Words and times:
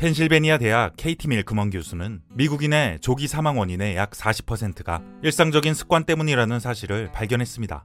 펜실베니아 0.00 0.56
대학 0.56 0.94
케이티 0.96 1.28
밀크먼 1.28 1.68
교수는 1.68 2.22
미국인의 2.30 3.00
조기 3.00 3.28
사망 3.28 3.58
원인의 3.58 3.96
약 3.96 4.12
40%가 4.12 5.02
일상적인 5.22 5.74
습관 5.74 6.04
때문이라는 6.04 6.58
사실을 6.58 7.12
발견했습니다. 7.12 7.84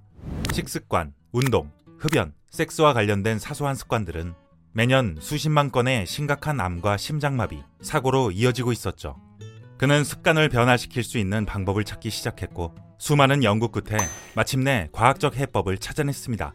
식습관, 0.53 1.13
운동, 1.33 1.73
흡연, 1.99 2.33
섹스와 2.51 2.93
관련된 2.93 3.37
사소한 3.37 3.75
습관들은 3.75 4.33
매년 4.71 5.17
수십만 5.19 5.71
건의 5.71 6.07
심각한 6.07 6.61
암과 6.61 6.95
심장마비, 6.95 7.61
사고로 7.81 8.31
이어지고 8.31 8.71
있었죠. 8.71 9.17
그는 9.77 10.05
습관을 10.05 10.47
변화시킬 10.47 11.03
수 11.03 11.17
있는 11.17 11.45
방법을 11.45 11.83
찾기 11.83 12.11
시작했고 12.11 12.75
수많은 12.97 13.43
연구 13.43 13.67
끝에 13.67 13.97
마침내 14.35 14.87
과학적 14.93 15.35
해법을 15.35 15.79
찾아냈습니다. 15.79 16.53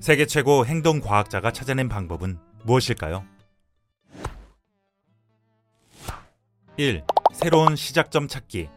세계 0.00 0.24
최고 0.24 0.64
행동 0.64 1.00
과학자가 1.00 1.50
찾아낸 1.50 1.90
방법은 1.90 2.38
무엇일까요? 2.64 3.33
1. 6.76 7.04
새로운 7.32 7.76
시작점 7.76 8.26
찾기. 8.26 8.68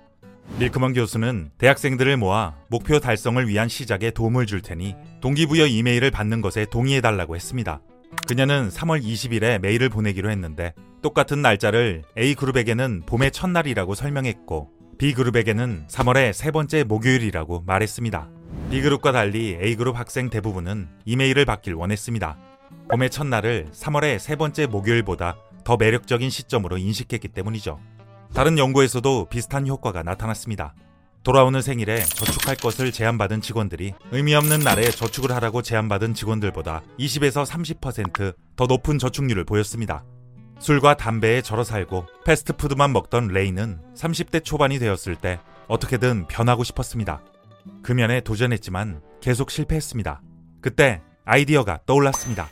밀크먼 0.60 0.94
교수는 0.94 1.50
대학생들을 1.58 2.18
모아 2.18 2.54
목표 2.70 3.00
달성을 3.00 3.48
위한 3.48 3.68
시작에 3.68 4.12
도움을 4.12 4.46
줄 4.46 4.62
테니 4.62 4.96
동기부여 5.20 5.66
이메일을 5.66 6.12
받는 6.12 6.42
것에 6.42 6.68
동의해달라고 6.70 7.36
했습니다. 7.36 7.82
그녀는 8.28 8.70
3월 8.70 9.04
20일에 9.04 9.58
메일을 9.58 9.90
보내기로 9.90 10.30
했는데 10.30 10.73
똑같은 11.02 11.42
날짜를 11.42 12.04
A그룹에게는 12.16 13.02
봄의 13.08 13.32
첫날이라고 13.32 13.96
설명했고 13.96 14.70
B그룹에게는 15.00 15.88
3월의 15.90 16.34
세 16.34 16.52
번째 16.52 16.84
목요일이라고 16.84 17.64
말했습니다. 17.66 18.30
B그룹과 18.70 19.12
달리 19.12 19.58
A그룹 19.59 19.98
학생 19.98 20.30
대부분은 20.30 20.88
이메일을 21.06 21.45
받길 21.45 21.73
원했습니다. 21.73 22.38
봄의 22.90 23.09
첫날을 23.09 23.70
3월의 23.73 24.20
세 24.20 24.36
번째 24.36 24.68
목요일보다 24.68 25.38
더 25.68 25.76
매력적인 25.76 26.30
시점으로 26.30 26.78
인식했기 26.78 27.28
때문이죠. 27.28 27.78
다른 28.34 28.58
연구에서도 28.58 29.26
비슷한 29.26 29.68
효과가 29.68 30.02
나타났습니다. 30.02 30.74
돌아오는 31.24 31.62
생일에 31.62 32.06
저축할 32.06 32.56
것을 32.56 32.94
제안받은 32.94 33.42
직원들이 33.42 33.94
의미 34.14 34.34
없는 34.34 34.62
날에 34.62 34.90
저축을 34.90 35.34
하라고 35.34 35.62
제안받은 35.62 36.14
직원들보다 36.14 36.84
20에서 36.98 37.46
30%더 37.46 38.66
높은 38.66 38.98
저축률을 38.98 39.44
보였습니다. 39.44 40.06
술과 40.59 40.96
담배에 40.96 41.42
절어 41.42 41.66
살고 41.66 42.06
패스트푸드만 42.26 42.94
먹던 42.94 43.28
레이는 43.28 43.81
30대 43.94 44.46
초반이 44.46 44.80
되었을 44.80 45.18
때 45.18 45.42
어떻게든 45.68 46.28
변하고 46.28 46.64
싶었습니다. 46.64 47.22
금연에 47.84 48.22
도전했지만 48.22 49.02
계속 49.20 49.52
실패했습니다. 49.52 50.22
그때 50.62 51.02
아이디어가 51.26 51.81
떠올랐습니다. 51.86 52.48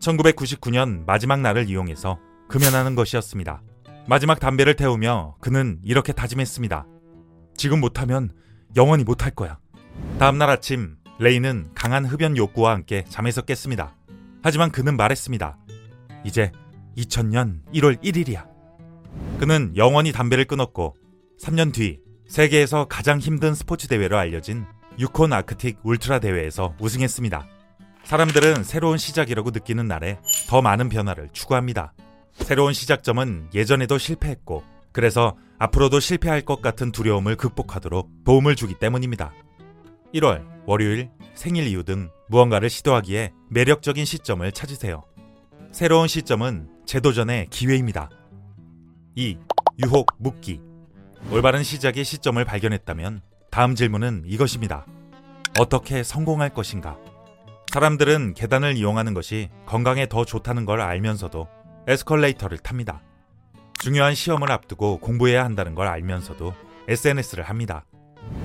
1999년 0.00 1.04
마지막 1.04 1.40
날을 1.40 1.68
이용해서 1.68 2.18
금연하는 2.48 2.94
것이었습니다. 2.94 3.62
마지막 4.06 4.40
담배를 4.40 4.74
태우며 4.74 5.36
그는 5.40 5.80
이렇게 5.84 6.12
다짐했습니다. 6.12 6.86
지금 7.56 7.80
못하면 7.80 8.30
영원히 8.76 9.04
못할 9.04 9.30
거야. 9.30 9.58
다음날 10.18 10.48
아침 10.48 10.96
레이는 11.18 11.70
강한 11.74 12.04
흡연 12.04 12.36
욕구와 12.36 12.72
함께 12.72 13.04
잠에서 13.08 13.42
깼습니다. 13.42 13.94
하지만 14.42 14.70
그는 14.70 14.96
말했습니다. 14.96 15.58
이제 16.24 16.52
2000년 16.96 17.60
1월 17.74 18.02
1일이야. 18.02 18.46
그는 19.38 19.72
영원히 19.76 20.12
담배를 20.12 20.44
끊었고 20.46 20.96
3년 21.42 21.72
뒤 21.72 22.00
세계에서 22.28 22.86
가장 22.86 23.18
힘든 23.18 23.54
스포츠 23.54 23.88
대회로 23.88 24.16
알려진 24.16 24.64
유콘 24.98 25.32
아크틱 25.32 25.80
울트라 25.82 26.20
대회에서 26.20 26.74
우승했습니다. 26.80 27.46
사람들은 28.04 28.64
새로운 28.64 28.96
시작이라고 28.96 29.50
느끼는 29.50 29.86
날에 29.86 30.18
더 30.48 30.62
많은 30.62 30.88
변화를 30.88 31.28
추구합니다. 31.32 31.92
새로운 32.40 32.72
시작점은 32.72 33.48
예전에도 33.54 33.98
실패했고 33.98 34.64
그래서 34.92 35.36
앞으로도 35.58 36.00
실패할 36.00 36.42
것 36.42 36.62
같은 36.62 36.92
두려움을 36.92 37.36
극복하도록 37.36 38.24
도움을 38.24 38.56
주기 38.56 38.74
때문입니다. 38.74 39.32
1월, 40.14 40.44
월요일, 40.66 41.10
생일 41.34 41.66
이후 41.66 41.82
등 41.82 42.10
무언가를 42.28 42.70
시도하기에 42.70 43.32
매력적인 43.50 44.04
시점을 44.04 44.50
찾으세요. 44.52 45.04
새로운 45.72 46.08
시점은 46.08 46.68
재도전의 46.86 47.48
기회입니다. 47.50 48.10
2. 49.14 49.38
유혹 49.84 50.06
묻기. 50.18 50.60
올바른 51.30 51.62
시작의 51.62 52.04
시점을 52.04 52.42
발견했다면 52.44 53.20
다음 53.50 53.74
질문은 53.74 54.22
이것입니다. 54.26 54.86
어떻게 55.58 56.02
성공할 56.02 56.54
것인가? 56.54 56.96
사람들은 57.72 58.34
계단을 58.34 58.76
이용하는 58.76 59.12
것이 59.12 59.50
건강에 59.66 60.08
더 60.08 60.24
좋다는 60.24 60.64
걸 60.64 60.80
알면서도 60.80 61.48
에스컬레이터를 61.88 62.58
탑니다. 62.58 63.00
중요한 63.80 64.14
시험을 64.14 64.52
앞두고 64.52 64.98
공부해야 64.98 65.44
한다는 65.44 65.74
걸 65.74 65.86
알면서도 65.88 66.52
SNS를 66.86 67.44
합니다. 67.44 67.84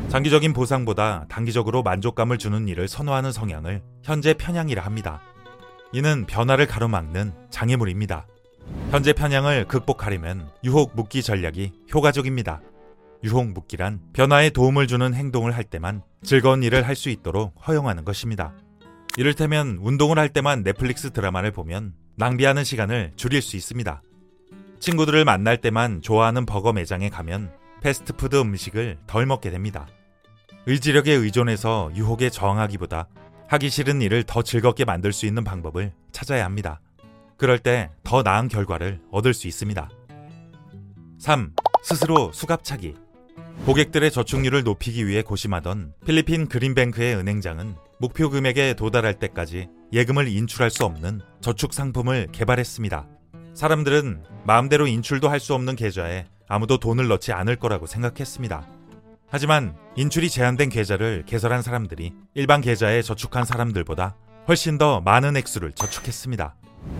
장기적인 0.08 0.54
보상보다 0.54 1.26
단기적으로 1.28 1.84
만족감을 1.84 2.38
주는 2.38 2.68
일을 2.70 2.88
선호하는 2.88 3.34
성향을 3.34 3.84
현재 4.02 4.34
편향이라 4.34 4.84
합니다. 4.84 5.22
이는 5.92 6.26
변화를 6.26 6.68
가로막는 6.68 7.34
장애물입니다. 7.50 8.28
현재 8.92 9.12
편향을 9.12 9.66
극복하려면 9.68 10.50
유혹 10.64 10.96
묶기 10.96 11.22
전략이 11.22 11.74
효과적입니다. 11.94 12.62
유혹 13.26 13.48
묶기란 13.48 14.00
변화에 14.14 14.52
도움을 14.52 14.88
주는 14.88 15.14
행동을 15.14 15.54
할 15.54 15.66
때만 15.66 16.02
즐거운 16.24 16.64
일을 16.64 16.88
할 16.88 16.96
수 16.96 17.10
있도록 17.10 17.56
허용하는 17.68 18.06
것입니다. 18.06 18.54
이를테면 19.18 19.80
운동을 19.82 20.18
할 20.18 20.30
때만 20.30 20.64
넷플릭스 20.64 21.12
드라마를 21.12 21.52
보면 21.52 21.94
낭비하는 22.16 22.64
시간을 22.64 23.14
줄일 23.16 23.42
수 23.42 23.56
있습니다. 23.56 24.02
친구들을 24.80 25.24
만날 25.26 25.60
때만 25.62 26.02
좋아하는 26.02 26.46
버거 26.46 26.74
매장에 26.74 27.10
가면 27.10 27.52
패스트푸드 27.82 28.36
음식을 28.40 28.98
덜 29.08 29.26
먹게 29.26 29.50
됩니다. 29.50 29.88
의지력에 30.66 31.14
의존해서 31.14 31.92
유혹에 31.96 32.30
저항하기보다 32.30 33.08
하기 33.48 33.70
싫은 33.70 34.02
일을 34.02 34.24
더 34.24 34.42
즐겁게 34.42 34.86
만들 34.86 35.12
수 35.12 35.26
있는 35.26 35.44
방법을 35.44 35.94
찾아야 36.12 36.46
합니다. 36.46 36.80
그럴 37.38 37.60
때 37.60 37.90
더 38.04 38.22
나은 38.22 38.48
결과를 38.48 39.02
얻을 39.12 39.34
수 39.34 39.48
있습니다. 39.48 39.90
3. 41.20 41.54
스스로 41.84 42.32
수갑차기. 42.32 42.96
고객들의 43.66 44.12
저축률을 44.12 44.64
높이기 44.64 45.08
위해 45.08 45.22
고심하던 45.22 45.94
필리핀 46.06 46.48
그린뱅크의 46.48 47.16
은행장은 47.16 47.76
목표 48.00 48.30
금액에 48.30 48.76
도달할 48.76 49.20
때까지 49.20 49.68
예금을 49.94 50.28
인출할 50.28 50.72
수 50.72 50.86
없는 50.86 51.22
저축 51.40 51.72
상품을 51.72 52.30
개발했습니다. 52.32 53.06
사람들은 53.54 54.24
마음대로 54.44 54.88
인출도 54.88 55.30
할 55.30 55.40
수 55.40 55.54
없는 55.54 55.76
계좌에 55.76 56.26
아무도 56.48 56.80
돈을 56.80 57.08
넣지 57.08 57.32
않을 57.32 57.58
거라고 57.58 57.86
생각했습니다. 57.86 58.68
하지만 59.30 59.76
인출이 59.96 60.32
제한된 60.32 60.70
계좌를 60.70 61.24
개설한 61.28 61.62
사람들이 61.62 62.12
일반 62.34 62.62
계좌에 62.62 63.04
저축한 63.04 63.46
사람들보다 63.46 64.16
훨씬 64.48 64.80
더 64.80 65.00
많은 65.02 65.38
액수를 65.38 65.74
저축했습니다. 65.74 66.56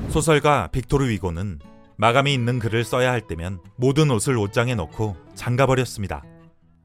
소설가 0.10 0.68
빅토르 0.72 1.10
위고는 1.10 1.60
마감이 1.98 2.32
있는 2.32 2.60
글을 2.60 2.84
써야 2.84 3.12
할 3.12 3.22
때면 3.22 3.60
모든 3.76 4.12
옷을 4.12 4.38
옷장에 4.38 4.76
넣고 4.76 5.18
잠가버렸습니다. 5.34 6.24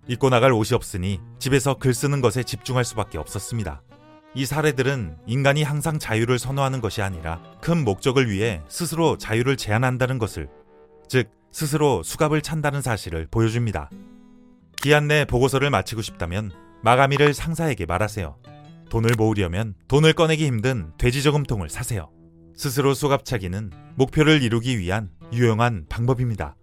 입고 0.06 0.30
나갈 0.30 0.52
옷이 0.52 0.74
없으니 0.74 1.20
집에서 1.38 1.74
글 1.74 1.92
쓰는 1.92 2.22
것에 2.22 2.42
집중할 2.42 2.84
수밖에 2.86 3.18
없었습니다. 3.18 3.82
이 4.38 4.46
사례들은 4.46 5.16
인간이 5.26 5.64
항상 5.64 5.98
자유를 5.98 6.38
선호하는 6.38 6.80
것이 6.80 7.02
아니라 7.02 7.42
큰 7.60 7.82
목적을 7.82 8.30
위해 8.30 8.62
스스로 8.68 9.18
자유를 9.18 9.56
제한한다는 9.56 10.18
것을, 10.18 10.48
즉, 11.08 11.28
스스로 11.50 12.04
수갑을 12.04 12.40
찬다는 12.40 12.80
사실을 12.80 13.26
보여줍니다. 13.32 13.90
기한 14.80 15.08
내 15.08 15.24
보고서를 15.24 15.70
마치고 15.70 16.02
싶다면 16.02 16.52
마감일을 16.84 17.34
상사에게 17.34 17.84
말하세요. 17.84 18.36
돈을 18.90 19.16
모으려면 19.18 19.74
돈을 19.88 20.12
꺼내기 20.12 20.46
힘든 20.46 20.92
돼지저금통을 20.98 21.68
사세요. 21.68 22.08
스스로 22.54 22.94
수갑차기는 22.94 23.72
목표를 23.96 24.40
이루기 24.44 24.78
위한 24.78 25.10
유용한 25.32 25.86
방법입니다. 25.88 26.54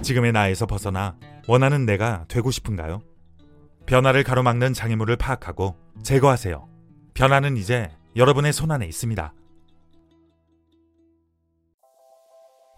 지금의 0.00 0.32
나에서 0.32 0.64
벗어나 0.64 1.18
원하는 1.46 1.84
내가 1.84 2.24
되고 2.28 2.50
싶은가요? 2.50 3.02
변화를 3.84 4.24
가로막는 4.24 4.72
장애물을 4.72 5.16
파악하고 5.16 5.76
제거하세요. 6.02 6.71
변화는 7.14 7.56
이제 7.56 7.90
여러분의 8.16 8.52
손안에 8.52 8.86
있습니다. 8.86 9.34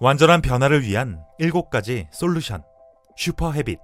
완전한 0.00 0.42
변화를 0.42 0.82
위한 0.82 1.24
7가지 1.40 2.08
솔루션 2.12 2.62
슈퍼 3.16 3.52
헤빗 3.52 3.78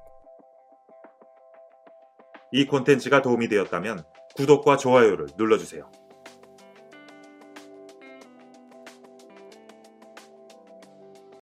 이 2.52 2.66
콘텐츠가 2.66 3.22
도움이 3.22 3.48
되었다면 3.48 4.04
구독과 4.34 4.76
좋아요를 4.76 5.28
눌러주세요. 5.36 5.90